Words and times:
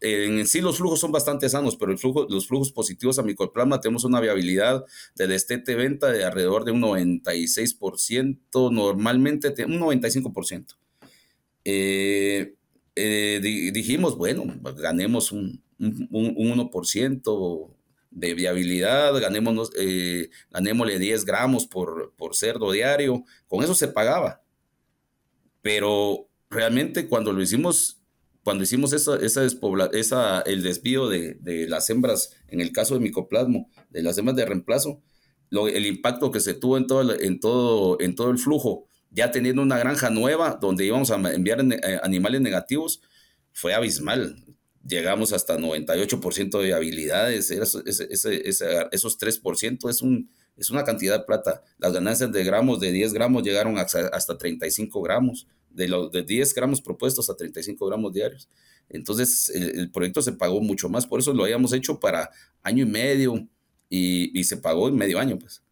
en 0.00 0.46
sí 0.46 0.60
los 0.60 0.78
flujos 0.78 1.00
son 1.00 1.12
bastante 1.12 1.48
sanos, 1.48 1.76
pero 1.76 1.92
el 1.92 1.98
flujo, 1.98 2.26
los 2.28 2.46
flujos 2.46 2.72
positivos 2.72 3.18
a 3.18 3.22
micoplasma 3.22 3.80
tenemos 3.80 4.04
una 4.04 4.20
viabilidad 4.20 4.84
de 5.14 5.26
destete 5.26 5.74
venta 5.74 6.10
de 6.10 6.24
alrededor 6.24 6.64
de 6.64 6.72
un 6.72 6.80
96%, 6.80 8.72
normalmente 8.72 9.54
un 9.64 9.78
95%. 9.78 10.76
Eh, 11.64 12.54
eh, 12.96 13.70
dijimos, 13.72 14.16
bueno, 14.16 14.44
ganemos 14.76 15.32
un, 15.32 15.62
un, 15.78 16.08
un 16.10 16.70
1% 16.70 17.76
de 18.10 18.34
viabilidad, 18.34 19.18
ganémonos, 19.20 19.70
eh, 19.78 20.30
ganémosle 20.50 20.98
10 20.98 21.24
gramos 21.24 21.66
por, 21.66 22.12
por 22.16 22.34
cerdo 22.34 22.72
diario, 22.72 23.24
con 23.48 23.62
eso 23.62 23.74
se 23.74 23.88
pagaba. 23.88 24.42
Pero 25.62 26.28
realmente 26.48 27.08
cuando 27.08 27.32
lo 27.32 27.42
hicimos 27.42 27.99
cuando 28.42 28.64
hicimos 28.64 28.92
esa, 28.92 29.16
esa, 29.16 29.46
esa 29.92 30.40
el 30.42 30.62
desvío 30.62 31.08
de, 31.08 31.34
de, 31.40 31.68
las 31.68 31.90
hembras, 31.90 32.32
en 32.48 32.60
el 32.60 32.72
caso 32.72 32.94
de 32.94 33.00
micoplasmo, 33.00 33.70
de 33.90 34.02
las 34.02 34.16
hembras 34.18 34.36
de 34.36 34.46
reemplazo, 34.46 35.02
el 35.50 35.86
impacto 35.86 36.30
que 36.30 36.40
se 36.40 36.54
tuvo 36.54 36.78
en 36.78 36.86
todo, 36.86 37.18
en, 37.18 37.40
todo, 37.40 38.00
en 38.00 38.14
todo 38.14 38.30
el 38.30 38.38
flujo, 38.38 38.86
ya 39.10 39.30
teniendo 39.30 39.62
una 39.62 39.78
granja 39.78 40.10
nueva 40.10 40.58
donde 40.60 40.86
íbamos 40.86 41.10
a 41.10 41.16
enviar 41.32 41.60
eh, 41.60 42.00
animales 42.02 42.40
negativos, 42.40 43.02
fue 43.52 43.74
abismal. 43.74 44.36
Llegamos 44.86 45.32
hasta 45.32 45.58
98% 45.58 46.62
de 46.62 46.72
habilidades, 46.72 47.50
ese, 47.50 47.82
ese, 47.84 48.48
esos 48.92 49.18
3% 49.18 49.90
es, 49.90 50.00
un, 50.00 50.30
es 50.56 50.70
una 50.70 50.84
cantidad 50.84 51.18
de 51.18 51.24
plata. 51.24 51.62
Las 51.78 51.92
ganancias 51.92 52.32
de 52.32 52.44
gramos, 52.44 52.80
de 52.80 52.90
10 52.92 53.12
gramos, 53.12 53.42
llegaron 53.42 53.76
hasta, 53.76 54.06
hasta 54.08 54.38
35 54.38 55.02
gramos 55.02 55.46
de 55.70 55.88
los 55.88 56.10
de 56.10 56.22
10 56.22 56.54
gramos 56.54 56.80
propuestos 56.80 57.30
a 57.30 57.36
35 57.36 57.86
gramos 57.86 58.12
diarios. 58.12 58.48
Entonces 58.88 59.50
el, 59.50 59.90
proyecto 59.90 60.20
se 60.20 60.32
pagó 60.32 60.60
mucho 60.60 60.88
más, 60.88 61.06
por 61.06 61.20
eso 61.20 61.32
lo 61.32 61.44
habíamos 61.44 61.72
hecho 61.72 62.00
para 62.00 62.30
año 62.62 62.84
y 62.84 62.88
medio 62.88 63.48
y, 63.88 64.38
y 64.38 64.44
se 64.44 64.56
pagó 64.56 64.88
en 64.88 64.96
medio 64.96 65.18
año. 65.18 65.38
Pues. 65.38 65.62